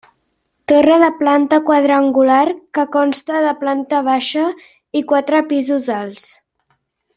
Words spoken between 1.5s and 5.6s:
quadrangular que consta de planta baixa i quatre